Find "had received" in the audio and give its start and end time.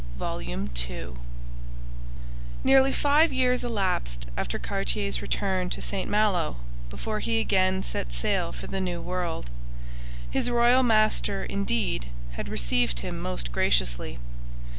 12.31-13.01